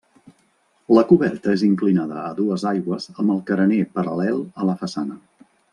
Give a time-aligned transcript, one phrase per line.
[0.97, 5.25] La coberta és inclinada a dues aigües amb el carener paral·lel a la façana.